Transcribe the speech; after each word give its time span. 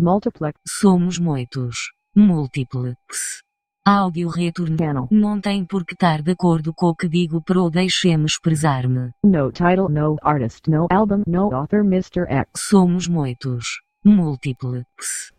Multiplex. 0.00 0.60
Somos 0.66 1.18
muitos. 1.18 1.76
Múltiplex. 2.14 3.42
Áudio 3.86 4.28
retorno. 4.28 4.76
Channel. 4.76 5.08
Não 5.10 5.40
tem 5.40 5.64
por 5.64 5.84
que 5.84 5.94
estar 5.94 6.22
de 6.22 6.32
acordo 6.32 6.72
com 6.74 6.88
o 6.88 6.94
que 6.94 7.08
digo 7.08 7.42
pro 7.42 7.70
deixe-me 7.70 8.26
expressar-me. 8.26 9.10
No 9.24 9.50
title, 9.50 9.88
no 9.88 10.16
artist, 10.22 10.68
no 10.68 10.86
album, 10.90 11.22
no 11.26 11.54
author, 11.54 11.80
Mr. 11.80 12.26
X. 12.28 12.50
Somos 12.56 13.08
muitos. 13.08 13.80
Múltiplex. 14.04 15.32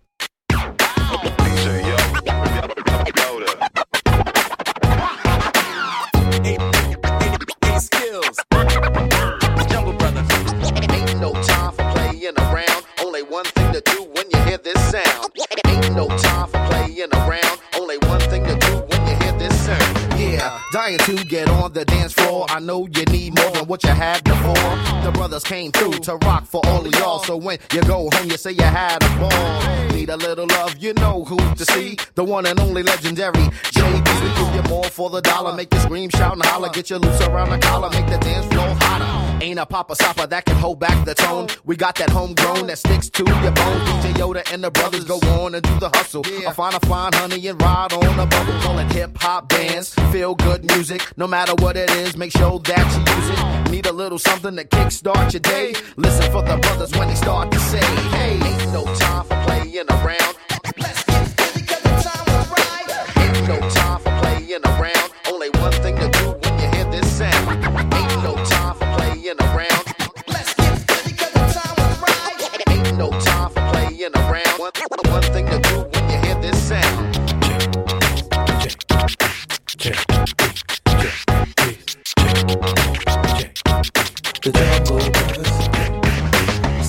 The 21.74 21.86
dance 21.86 22.14
floor. 22.14 22.46
I 22.50 22.60
know 22.60 22.88
you 22.88 23.06
need 23.06 23.36
more 23.36 23.52
than 23.52 23.66
what 23.68 23.84
you 23.84 23.90
had 23.90 24.24
before. 24.24 24.54
The 25.04 25.12
brothers 25.14 25.44
came 25.44 25.72
through 25.72 26.00
to 26.06 26.18
rock 26.18 26.46
for 26.46 26.62
all 26.66 26.86
of 26.86 26.94
y'all. 26.96 27.20
So 27.24 27.38
when 27.38 27.60
you 27.74 27.82
go 27.82 28.10
home, 28.14 28.30
you 28.30 28.38
say 28.38 28.52
you 28.52 28.64
had 28.64 29.04
a 29.04 29.10
ball. 29.20 29.96
Need 29.96 30.10
a 30.10 30.18
little 30.18 30.48
love, 30.48 30.78
you 30.78 30.94
know 30.94 31.24
who 31.24 31.38
to 31.56 31.66
see. 31.66 31.98
The 32.16 32.24
one 32.24 32.46
and 32.46 32.60
only 32.60 32.84
legendary 32.84 33.46
JB. 33.76 34.22
We 34.22 34.46
give 34.46 34.56
you 34.56 34.70
more 34.70 34.84
for 34.86 35.10
the 35.10 35.22
dollar. 35.22 35.56
Make 35.56 35.74
you 35.74 35.80
scream, 35.80 36.10
shout, 36.10 36.34
and 36.34 36.44
holler. 36.46 36.70
Get 36.70 36.90
you 36.90 36.98
loose 36.98 37.22
around 37.22 37.50
the 37.50 37.60
collar. 37.60 37.90
Make 37.90 38.08
the 38.08 38.18
dance 38.18 38.46
floor 38.48 38.68
hotter. 38.82 39.44
Ain't 39.44 39.60
a 39.60 39.66
papa 39.66 39.96
stopper 39.96 40.28
that 40.28 40.46
can 40.46 40.56
hold 40.56 40.80
back 40.80 41.04
the 41.04 41.16
tone. 41.16 41.48
We 41.66 41.76
got 41.76 41.96
that 41.96 42.12
homegrown 42.12 42.68
that 42.68 42.78
sticks 42.78 43.10
to 43.10 43.24
your 43.24 43.52
bones. 43.52 43.82
DJ 43.90 44.14
Yoda 44.14 44.54
and 44.54 44.64
the 44.64 44.70
brothers 44.70 45.06
go 45.06 45.18
on 45.42 45.56
and 45.56 45.64
do 45.64 45.80
the 45.80 45.90
hustle. 45.90 46.24
I 46.48 46.54
find 46.54 46.76
a 46.76 46.80
fine 46.82 47.12
honey 47.14 47.48
and 47.48 47.60
ride 47.60 47.92
on 47.92 48.20
a 48.20 48.26
bubble. 48.28 48.54
Call 48.62 48.78
it 48.78 48.92
hip 48.92 49.18
hop 49.18 49.50
dance. 49.50 49.96
Feel 50.12 50.36
good 50.36 50.64
music. 50.66 51.02
No 51.18 51.28
matter 51.28 51.56
what 51.62 51.78
it 51.78 51.90
is, 51.92 52.18
make 52.18 52.32
sure 52.32 52.60
that 52.60 52.86
you 52.94 53.02
use 53.16 53.30
it. 53.30 53.72
Need 53.72 53.86
a 53.86 53.92
little 53.92 54.20
something 54.20 54.56
to 54.56 54.66
kickstart 54.66 55.32
your 55.32 55.40
day. 55.40 55.74
Listen 55.96 56.32
for 56.32 56.42
the 56.42 56.58
brothers 56.58 56.92
when 56.98 57.08
they 57.08 57.16
start 57.16 57.52
to 57.52 57.60
say, 57.60 57.86
hey, 58.16 58.34
ain't 58.34 58.74
no 58.74 58.84
time 58.96 59.24
for 59.26 59.42
playing 59.46 59.88
around. 59.90 60.36
Let's 60.78 61.04
get 61.06 61.38
busy 61.38 61.62
the 61.62 61.90
time 62.06 62.28
is 62.40 62.50
right. 62.58 62.88
Ain't 63.18 63.48
no 63.48 63.70
time 63.70 64.00
for 64.00 64.12
playing 64.22 64.66
around. 64.66 65.01
The 84.42 84.50
Brothers. 84.50 85.46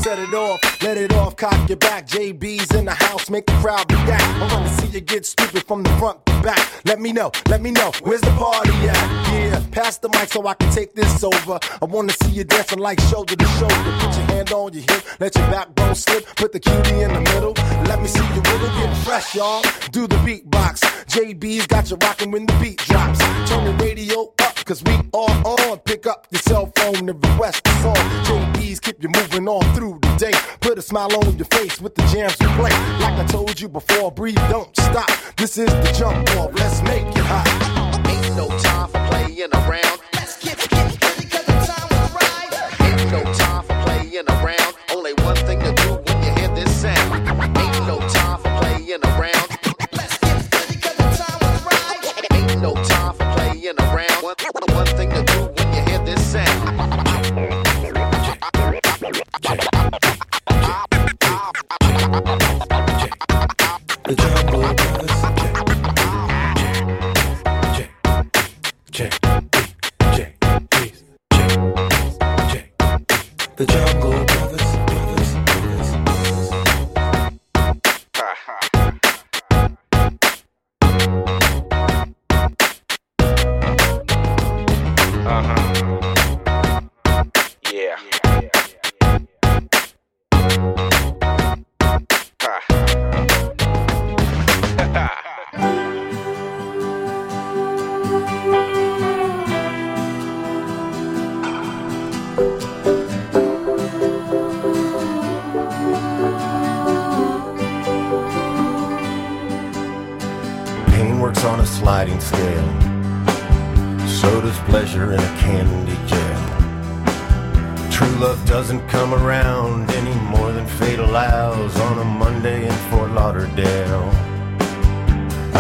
Set 0.03 0.19
it 0.19 0.33
off, 0.33 0.83
let 0.83 0.97
it 0.97 1.13
off, 1.13 1.37
cock 1.37 1.69
your 1.69 1.77
back. 1.77 2.07
JB's 2.07 2.75
in 2.75 2.87
the 2.87 2.95
house, 2.95 3.29
make 3.29 3.45
the 3.45 3.53
crowd 3.61 3.93
react. 3.93 4.23
I 4.23 4.55
wanna 4.55 4.71
see 4.71 4.87
you 4.87 5.01
get 5.01 5.27
stupid 5.27 5.63
from 5.65 5.83
the 5.83 5.91
front 5.99 6.25
to 6.27 6.33
back. 6.43 6.59
Let 6.87 6.99
me 6.99 7.13
know, 7.13 7.31
let 7.49 7.61
me 7.61 7.71
know, 7.71 7.93
where's 8.05 8.23
the 8.23 8.31
party 8.33 8.71
at? 8.89 8.97
Yeah, 9.35 9.63
pass 9.71 9.99
the 9.99 10.09
mic 10.09 10.33
so 10.33 10.47
I 10.47 10.55
can 10.55 10.73
take 10.73 10.95
this 10.95 11.23
over. 11.23 11.59
I 11.83 11.85
wanna 11.85 12.15
see 12.23 12.31
you 12.31 12.45
dancing 12.45 12.79
like 12.79 12.99
shoulder 13.01 13.37
to 13.37 13.47
shoulder. 13.59 13.93
Put 14.01 14.17
your 14.17 14.27
hand 14.33 14.53
on 14.53 14.73
your 14.73 14.83
hip, 14.83 15.21
let 15.21 15.35
your 15.37 15.47
backbone 15.49 15.95
slip. 15.95 16.25
Put 16.37 16.53
the 16.53 16.61
cutie 16.61 17.03
in 17.03 17.13
the 17.13 17.21
middle. 17.21 17.53
Let 17.85 18.01
me 18.01 18.09
see 18.09 18.25
you 18.35 18.41
wiggle, 18.49 18.73
get 18.81 18.97
fresh, 19.05 19.35
y'all. 19.35 19.63
Do 19.91 20.07
the 20.07 20.17
beatbox. 20.25 20.81
JB's 21.07 21.67
got 21.67 21.91
you 21.91 21.99
rocking 21.99 22.31
when 22.31 22.47
the 22.47 22.55
beat 22.55 22.79
drops. 22.79 23.19
Turn 23.49 23.65
the 23.67 23.85
radio 23.85 24.33
up, 24.41 24.52
cause 24.65 24.83
we 24.85 24.93
are 24.93 25.37
on. 25.45 25.79
Pick 25.81 26.07
up 26.07 26.27
your 26.31 26.41
cell 26.43 26.73
phone 26.77 27.09
and 27.09 27.27
request 27.27 27.65
the 27.65 27.71
song. 27.83 27.97
JB's 28.25 28.81
keep 28.81 29.03
you 29.03 29.09
moving 29.09 29.49
on 29.49 29.63
through 29.75 29.99
the 30.03 30.17
day. 30.17 30.33
Put 30.61 30.79
a 30.79 30.83
smile 30.83 31.15
on 31.25 31.37
your 31.37 31.47
face 31.47 31.81
with 31.81 31.95
the 31.95 32.03
jams 32.13 32.37
we 32.41 32.47
play. 32.57 32.71
Like 33.01 33.19
I 33.19 33.27
told 33.27 33.61
you 33.61 33.69
before, 33.69 34.13
breathe, 34.13 34.37
don't 34.51 34.75
stop. 34.77 35.11
This 35.37 35.59
is 35.59 35.67
the 35.67 35.95
jump 35.99 36.29
off, 36.37 36.53
let's 36.55 36.83
make 36.83 37.07
it 37.07 37.25
hot. 37.25 37.49
Ain't 38.09 38.37
no 38.37 38.49
time 38.59 38.89
for 38.89 39.07
playing 39.09 39.53
around. 39.53 39.99
Let's 40.15 40.43
get 40.45 40.59
get 40.71 41.01
busy 41.01 41.27
'cause 41.29 41.47
the 41.47 41.59
time 41.73 41.89
is 42.05 42.13
right. 42.21 42.81
Ain't 42.81 43.13
no 43.13 43.23
time 43.35 43.63
for 43.65 43.83
playing 43.85 44.29
around. 44.29 44.62
The 64.15 64.52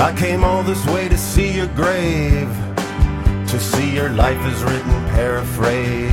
I 0.02 0.12
came 0.16 0.43
all 0.43 0.64
this 0.64 0.84
way 0.87 1.08
to 1.08 1.16
see 1.16 1.52
your 1.52 1.69
grave, 1.69 2.50
to 2.75 3.60
see 3.60 3.94
your 3.94 4.08
life 4.08 4.44
is 4.52 4.64
written 4.64 4.90
paraphrase. 5.14 6.12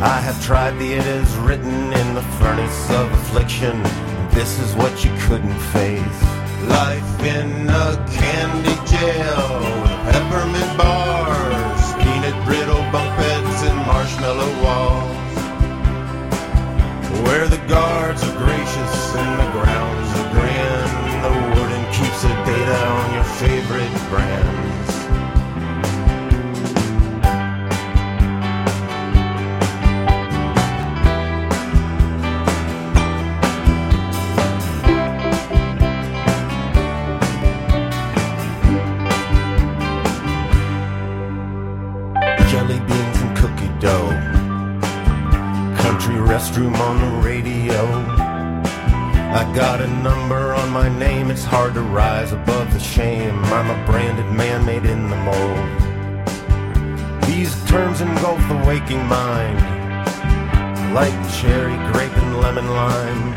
I 0.00 0.18
have 0.24 0.42
tried 0.42 0.70
the 0.78 0.94
it 0.94 1.04
is 1.04 1.30
written 1.36 1.92
in 1.92 2.14
the 2.14 2.22
furnace 2.40 2.90
of 2.92 3.12
affliction. 3.12 3.82
This 4.30 4.58
is 4.58 4.74
what 4.74 5.04
you 5.04 5.12
couldn't 5.28 5.60
face. 5.76 6.20
Life 6.64 7.20
in 7.24 7.68
a 7.68 7.88
candy 8.16 8.76
jail 8.88 9.60
with 9.82 9.98
peppermint 10.08 10.78
bars, 10.78 11.82
peanut 12.02 12.38
brittle 12.46 12.84
bunk 12.90 13.10
beds, 13.20 13.62
and 13.68 13.76
marshmallow 13.84 14.52
walls. 14.64 15.36
Where 17.26 17.48
the 17.48 17.60
guards 17.68 18.22
are 18.24 18.38
gracious 18.38 19.14
and 19.14 19.40
the 19.40 19.52
grounds 19.60 19.85
the 22.26 22.34
data 22.44 22.86
on 22.86 23.14
your 23.14 23.24
favorite 23.24 23.92
brands. 24.10 24.66
jelly 42.50 42.78
beans 42.80 43.18
and 43.22 43.36
cookie 43.36 43.70
dough. 43.78 44.10
Country 45.78 46.16
restroom 46.16 46.74
on 46.78 46.98
the 46.98 47.26
radio. 47.26 48.25
I 49.36 49.44
got 49.54 49.82
a 49.82 49.86
number 49.86 50.54
on 50.54 50.70
my 50.70 50.88
name, 50.88 51.30
it's 51.30 51.44
hard 51.44 51.74
to 51.74 51.82
rise 51.82 52.32
above 52.32 52.72
the 52.72 52.80
shame. 52.80 53.38
I'm 53.44 53.68
a 53.68 53.84
branded 53.84 54.32
man 54.32 54.64
made 54.64 54.86
in 54.86 55.10
the 55.10 55.16
mold. 55.28 55.68
These 57.28 57.52
terms 57.66 58.00
engulf 58.00 58.40
the 58.48 58.56
waking 58.66 59.04
mind, 59.04 59.60
like 60.94 61.12
cherry, 61.36 61.76
grape, 61.92 62.16
and 62.16 62.40
lemon 62.40 62.66
lime. 62.70 63.32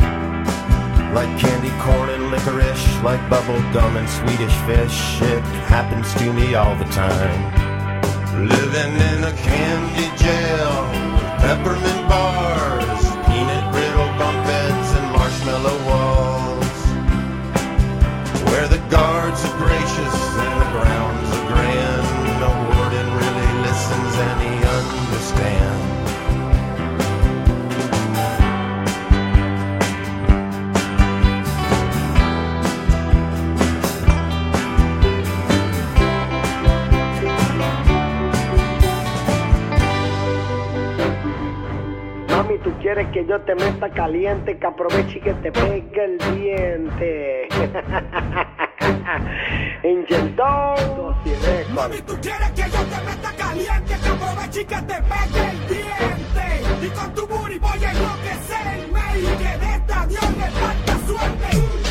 Like 1.13 1.38
candy 1.38 1.72
corn 1.84 2.10
and 2.12 2.31
licorice, 2.31 3.04
like 3.04 3.19
bubble 3.30 3.60
gum 3.74 3.98
and 3.98 4.07
Swedish 4.07 4.56
fish. 4.63 5.22
It 5.22 5.44
happens 5.68 6.13
to 6.13 6.31
me 6.31 6.56
all 6.56 6.78
the 6.78 6.90
time. 6.95 7.42
Living 8.48 8.94
in 9.12 9.25
a 9.25 9.34
candy 9.34 10.07
jail, 10.24 10.72
peppermint 11.44 11.99
quieres 42.94 43.12
que 43.12 43.24
yo 43.24 43.39
te 43.41 43.53
meta 43.53 43.88
caliente, 43.91 44.57
que 44.57 44.65
aproveche 44.65 45.19
y 45.19 45.21
que 45.21 45.33
te 45.36 45.51
pegue 45.51 46.06
el 46.06 46.18
diente. 46.18 47.47
Angel 49.83 50.36
Dog, 50.36 51.15
Mami, 51.75 52.01
tú 52.01 52.18
quieres 52.19 52.50
que 52.51 52.63
yo 52.63 52.83
te 52.86 53.01
meta 53.06 53.31
caliente, 53.38 53.95
que 54.01 54.09
aproveche 54.09 54.62
y 54.62 54.65
que 54.65 54.81
te 54.81 55.03
pegue 55.03 55.50
el 55.51 55.68
diente. 55.68 56.63
Y 56.81 56.89
con 56.89 57.13
tu 57.13 57.27
booty 57.27 57.59
voy 57.59 57.86
a 57.86 57.91
enloquecer 57.91 58.68
el 58.74 58.92
medio, 58.92 59.38
que 59.38 59.57
de 59.59 59.75
esta 59.75 60.07
Dios 60.07 60.38
le 60.38 60.50
falta 60.50 60.97
suerte. 61.06 61.88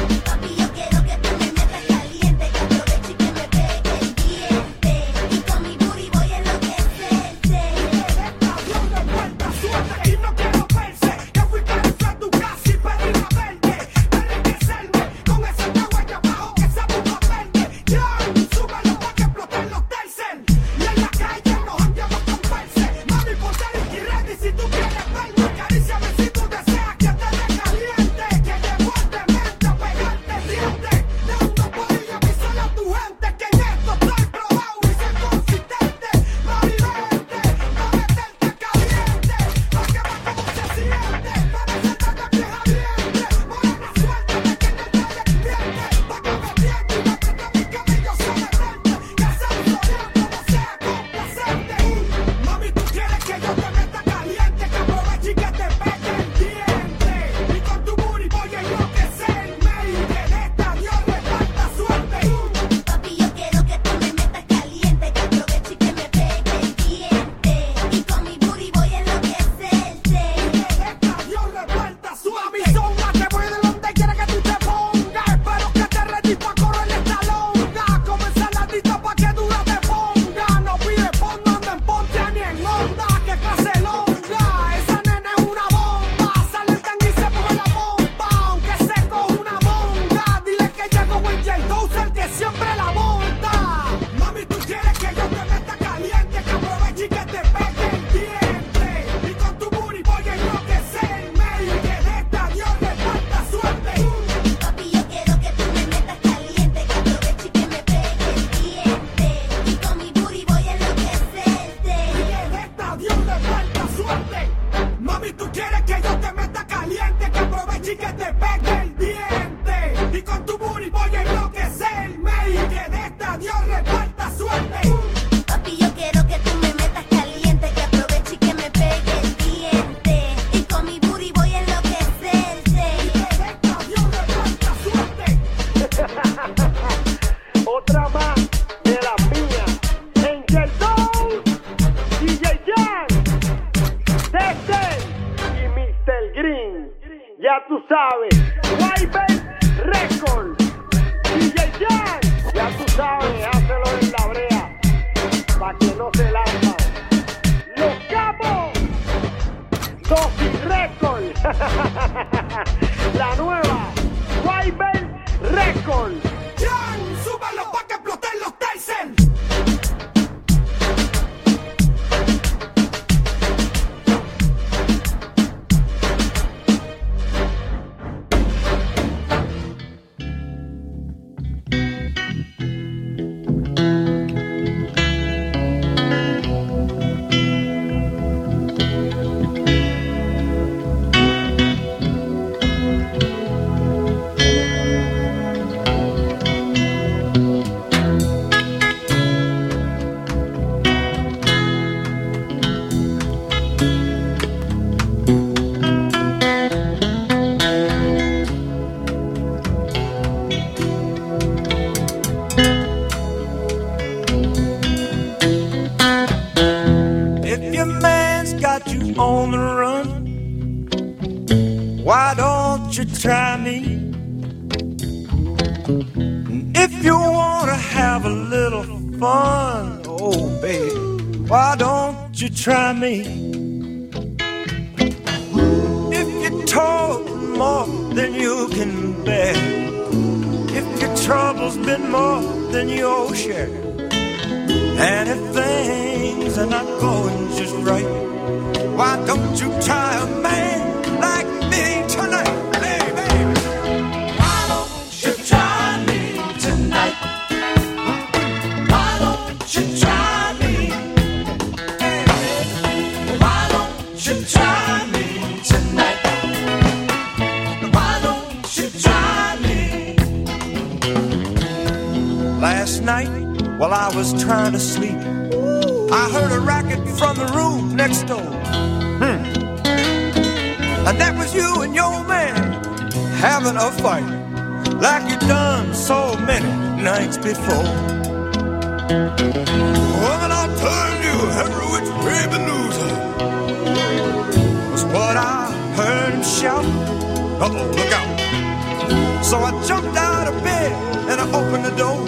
shout. 296.58 296.84
Uh 296.84 297.68
oh, 297.70 297.86
look 297.94 298.12
out. 298.18 299.44
So 299.44 299.58
I 299.58 299.70
jumped 299.86 300.16
out 300.16 300.48
of 300.48 300.64
bed 300.64 300.90
and 301.30 301.40
I 301.40 301.46
opened 301.54 301.84
the 301.84 301.94
door. 301.96 302.18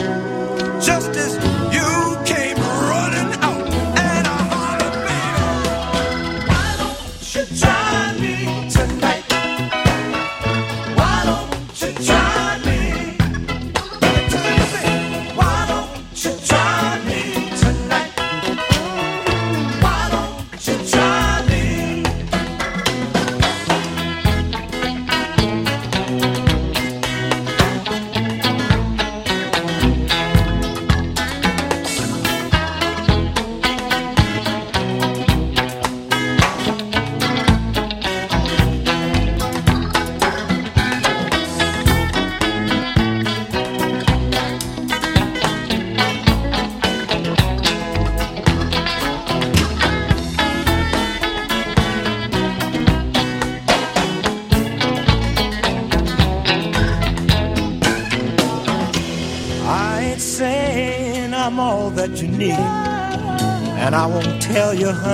Just 0.80 1.10
as 1.16 1.59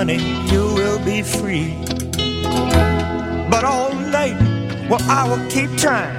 honey, 0.07 0.53
you 0.53 0.63
will 0.75 1.05
be 1.05 1.23
free. 1.23 1.75
But 3.51 3.65
all 3.65 3.93
night, 3.93 4.37
well, 4.89 5.03
I 5.03 5.29
will 5.29 5.51
keep 5.51 5.71
trying. 5.79 6.17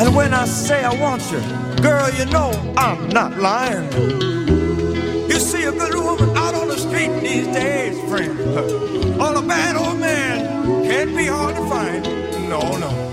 And 0.00 0.14
when 0.14 0.34
I 0.34 0.44
say 0.46 0.82
I 0.82 0.94
want 1.00 1.22
you, 1.30 1.40
girl, 1.82 2.10
you 2.10 2.24
know 2.26 2.50
I'm 2.76 3.08
not 3.08 3.38
lying. 3.38 3.90
You 5.30 5.38
see 5.38 5.64
a 5.64 5.72
good 5.72 5.94
woman 5.94 6.36
out 6.36 6.54
on 6.54 6.68
the 6.68 6.78
street 6.78 7.12
these 7.20 7.46
days, 7.46 7.98
friend. 8.08 9.20
all 9.20 9.36
a 9.36 9.42
bad 9.42 9.76
old 9.76 9.98
man 10.00 10.84
can't 10.84 11.16
be 11.16 11.26
hard 11.26 11.54
to 11.56 11.68
find. 11.68 12.04
No, 12.48 12.76
no. 12.78 13.09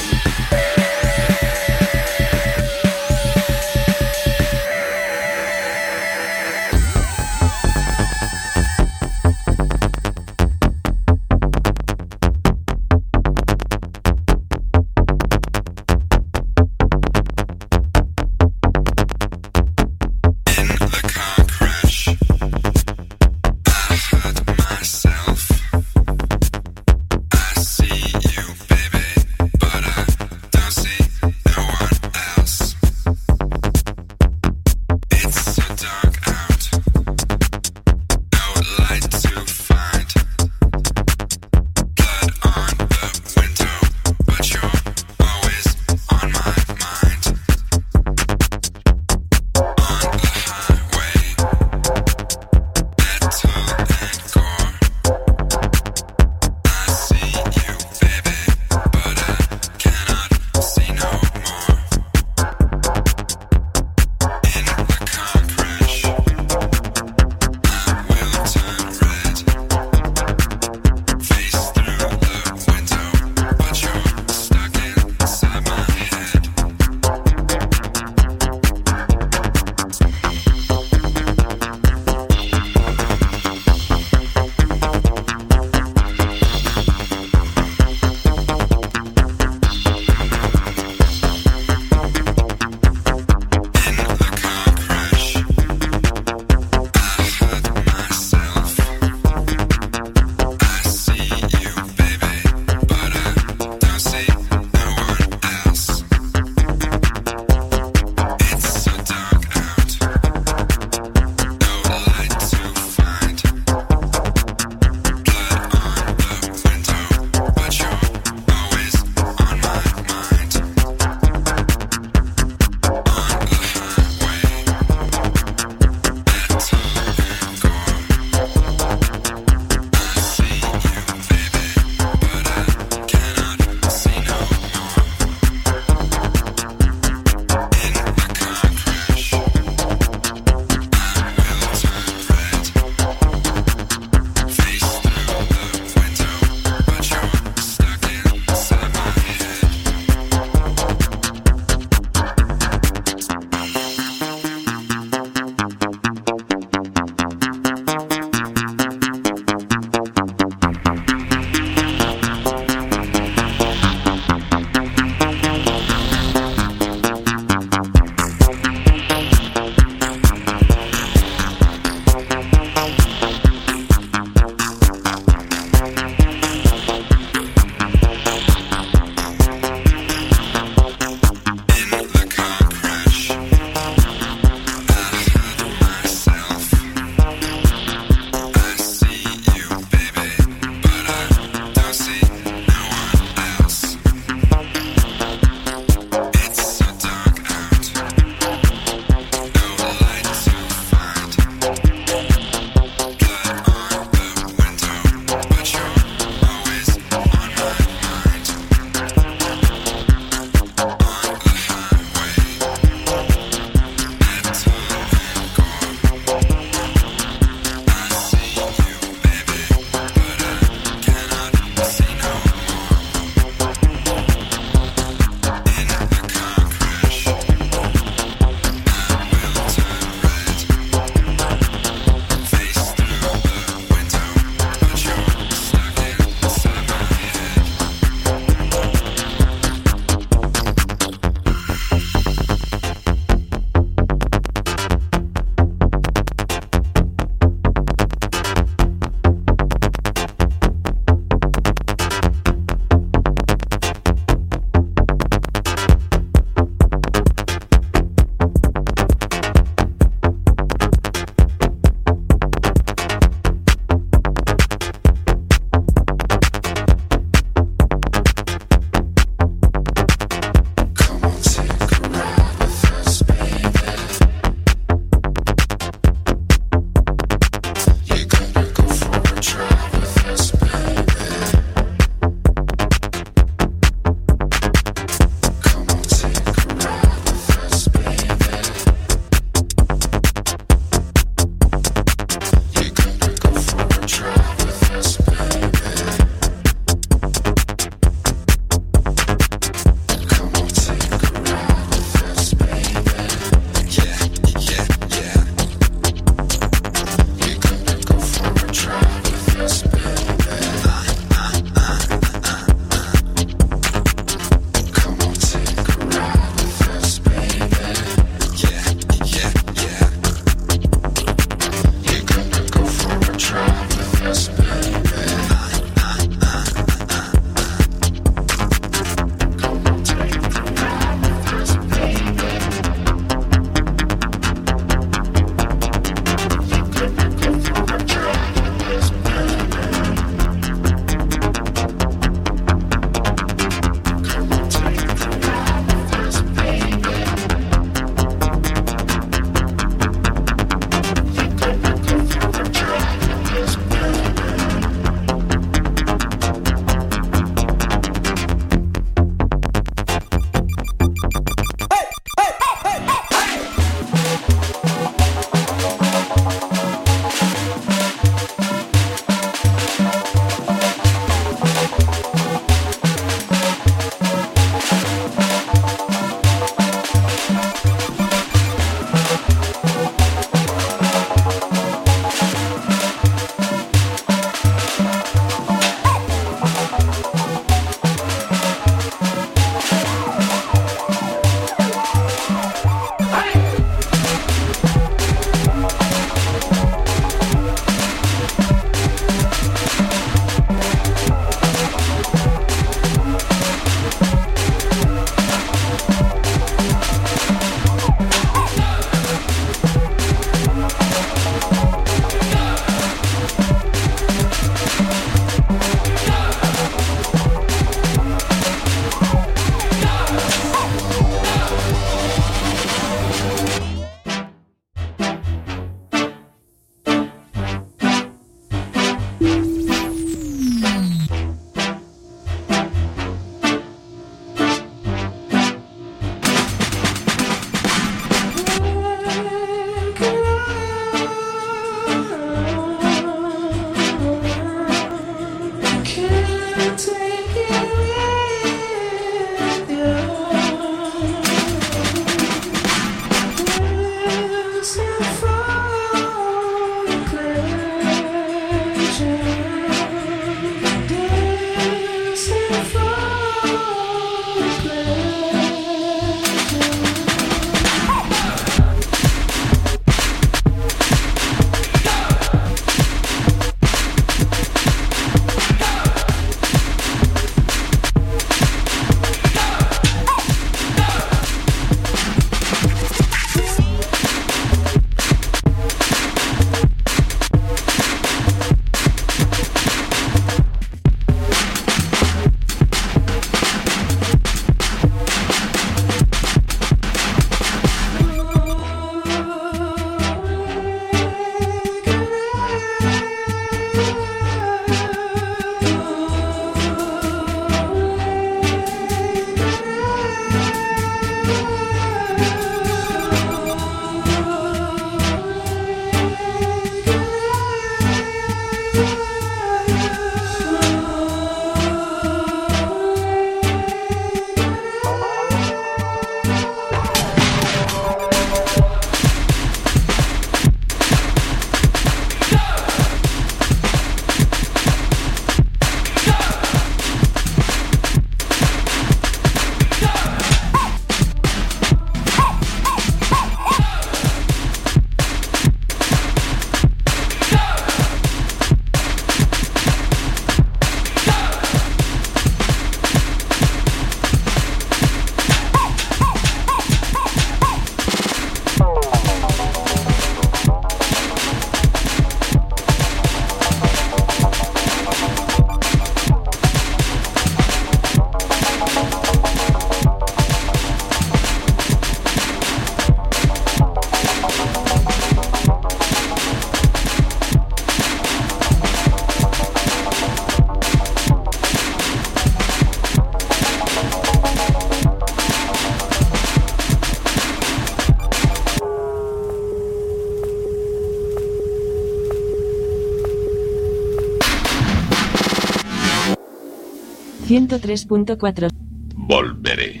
103.4 597.50 598.70
Volveré. 599.16 600.00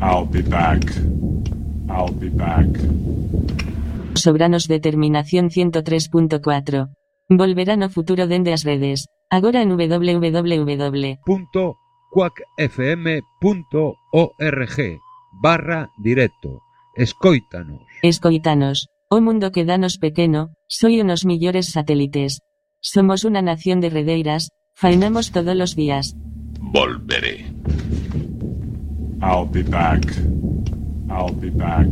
I'll 0.00 0.24
be 0.24 0.40
back. 0.42 0.84
I'll 1.88 2.14
be 2.14 2.28
back. 2.30 2.68
Sobranos 4.14 4.68
Determinación 4.68 5.50
103.4. 5.50 6.94
Volverá 7.28 7.76
no 7.76 7.90
futuro 7.90 8.28
dende 8.28 8.52
as 8.52 8.62
redes. 8.62 9.08
Agora 9.28 9.62
en 9.62 9.70
www. 9.70 11.18
punto 11.26 11.76
quackfm.org 12.12 13.18
barra 15.42 15.90
directo. 15.98 16.62
Escoítanos. 16.94 17.82
Escoitanos. 18.02 18.86
O 19.10 19.20
mundo 19.20 19.50
que 19.50 19.64
danos 19.64 19.98
pequeno, 19.98 20.54
soy 20.68 21.00
unos 21.00 21.24
millores 21.24 21.72
satélites. 21.72 22.42
Somos 22.80 23.24
una 23.24 23.42
nación 23.42 23.80
de 23.80 23.90
redeiras, 23.90 24.50
faenamos 24.74 25.30
todos 25.30 25.56
los 25.56 25.74
días. 25.74 26.14
Volveré. 26.60 27.46
I'll 29.22 29.46
be 29.46 29.62
back. 29.62 30.04
I'll 31.08 31.32
be 31.32 31.50
back. 31.50 31.88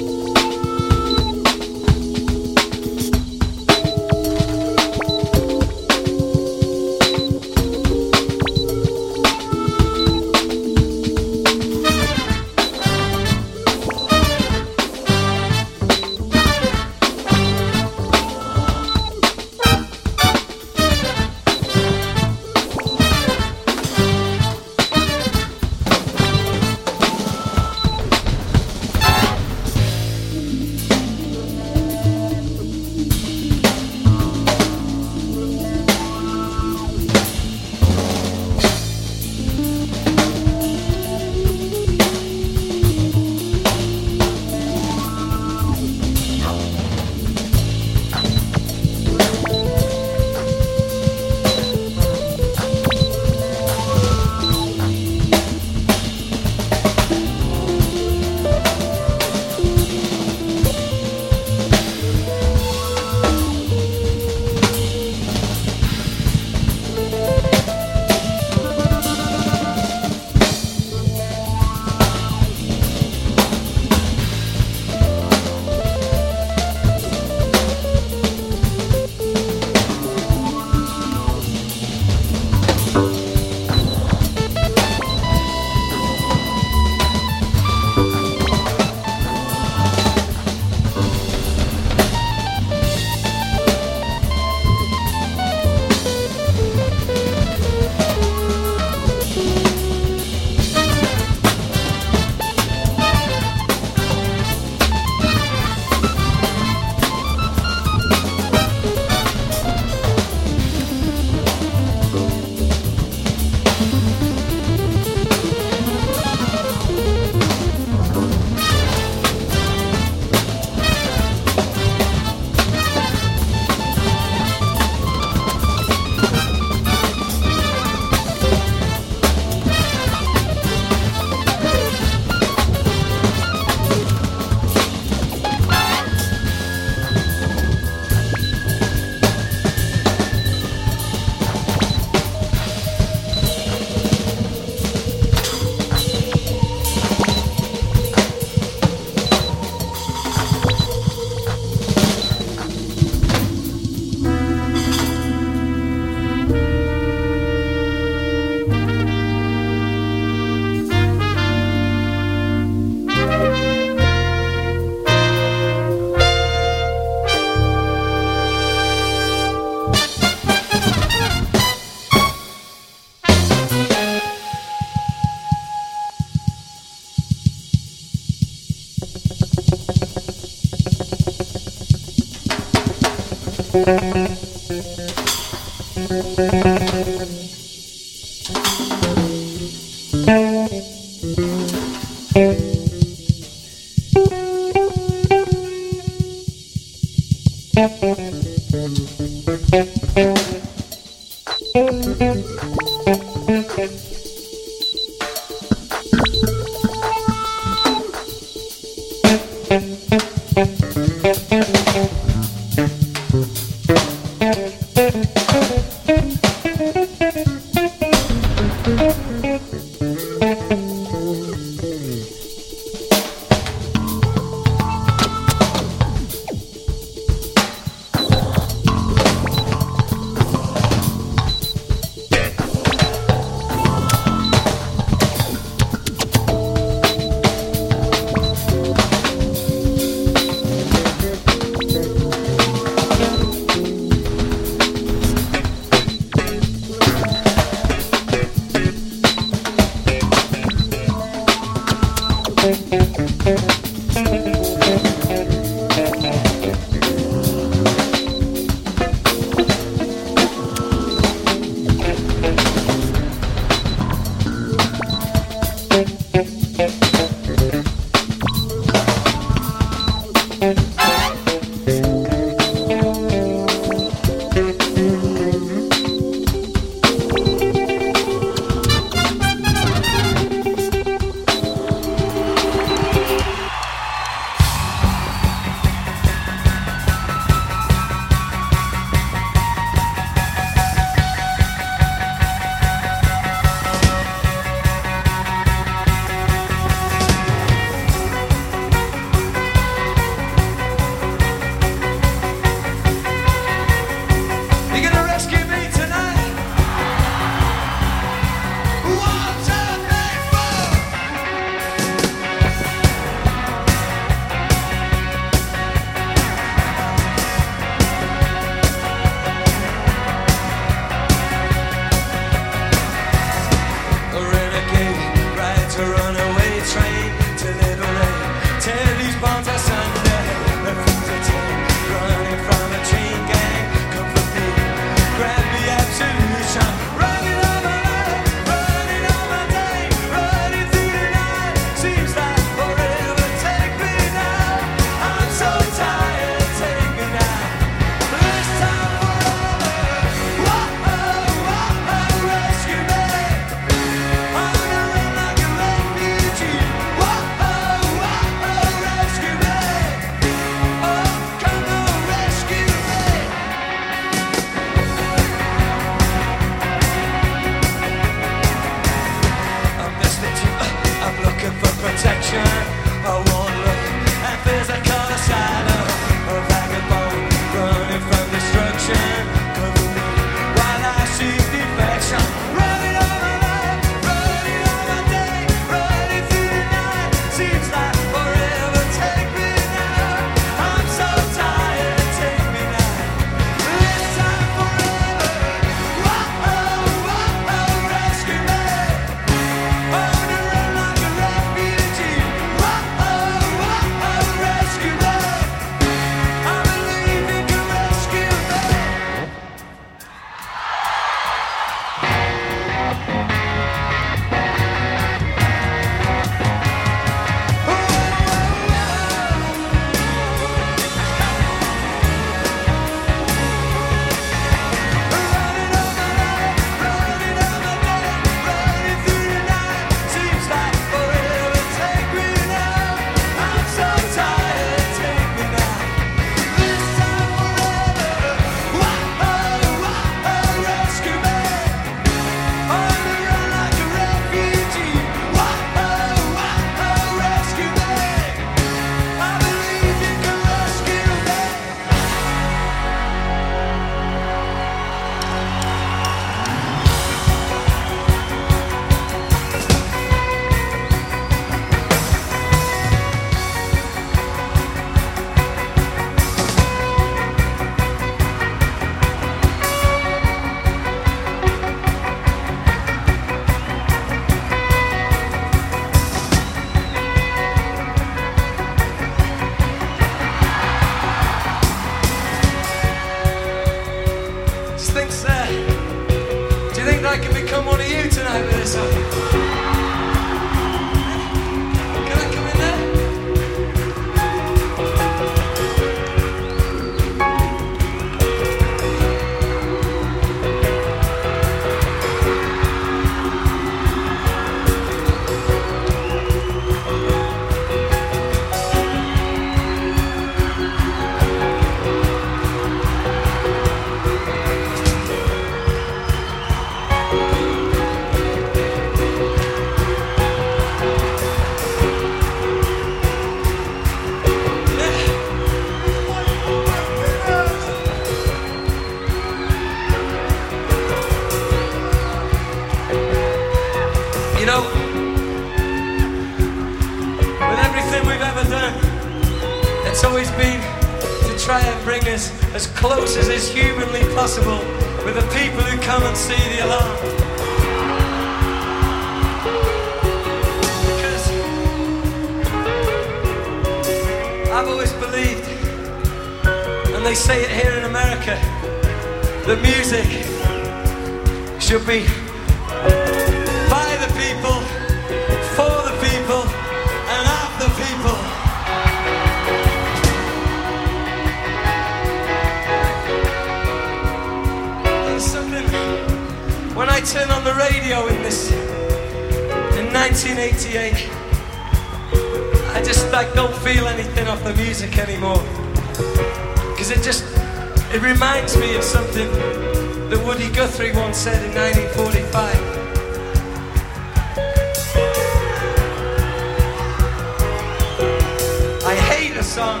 a 599.62 599.64
song 599.64 600.00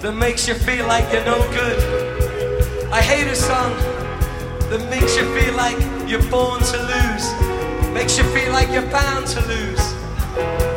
that 0.00 0.12
makes 0.14 0.46
you 0.46 0.54
feel 0.54 0.86
like 0.86 1.12
you're 1.12 1.24
no 1.24 1.38
good. 1.50 1.78
I 2.92 3.00
hate 3.02 3.26
a 3.26 3.34
song 3.34 3.72
that 4.70 4.86
makes 4.88 5.16
you 5.16 5.24
feel 5.34 5.54
like 5.56 5.76
you're 6.08 6.30
born 6.30 6.60
to 6.72 6.78
lose. 6.92 7.26
Makes 7.92 8.16
you 8.16 8.24
feel 8.34 8.52
like 8.52 8.68
you're 8.70 8.90
bound 8.92 9.26
to 9.34 9.40
lose. 9.48 9.84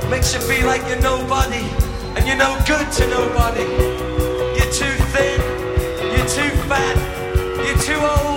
Makes 0.09 0.33
you 0.33 0.41
feel 0.49 0.65
like 0.65 0.81
you're 0.87 1.05
nobody 1.13 1.65
and 2.15 2.25
you're 2.25 2.41
no 2.47 2.57
good 2.65 2.91
to 2.97 3.03
nobody. 3.09 3.67
You're 4.57 4.73
too 4.81 4.95
thin, 5.13 5.39
you're 6.13 6.31
too 6.39 6.51
fat, 6.65 6.97
you're 7.63 7.77
too 7.77 8.01
old. 8.01 8.34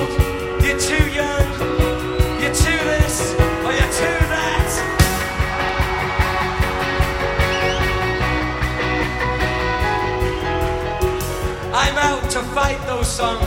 fight 12.58 12.84
those 12.86 13.06
songs 13.06 13.46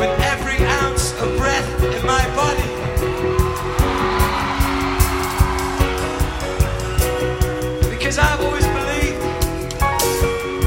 with 0.00 0.12
every 0.32 0.56
ounce 0.80 1.12
of 1.20 1.28
breath 1.36 1.68
in 1.96 2.02
my 2.06 2.24
body. 2.40 2.70
Because 7.90 8.16
I've 8.16 8.40
always 8.40 8.66
believed 8.78 9.20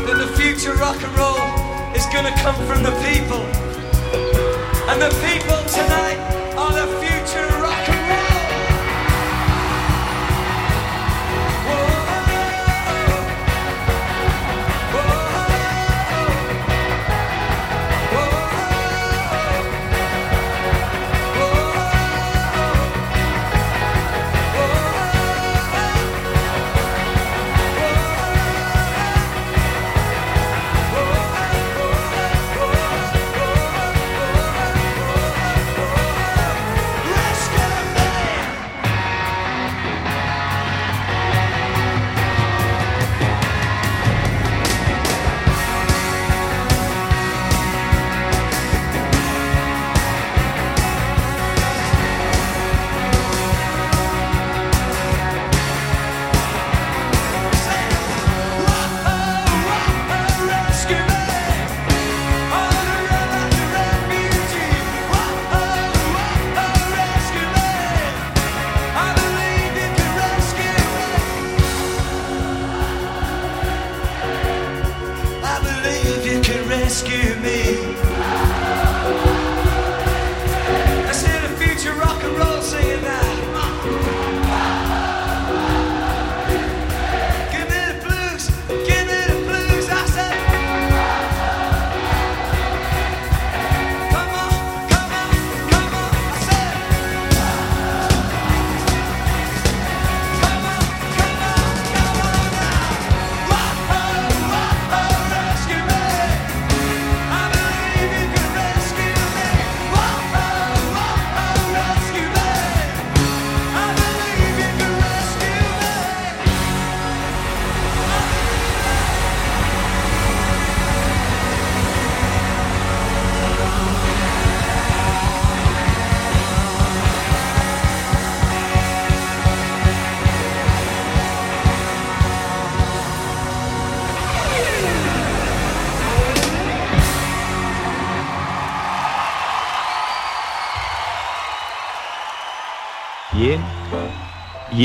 that 0.05 0.17
the 0.23 0.29
future 0.39 0.75
rock 0.75 1.01
and 1.01 1.13
roll 1.17 1.41
is 1.97 2.05
going 2.13 2.27
to 2.31 2.35
come 2.43 2.57
from 2.69 2.83
the 2.83 2.93
people. 3.09 3.43
And 4.89 5.01
the 5.01 5.11
people 5.25 5.57
tonight. 5.77 6.38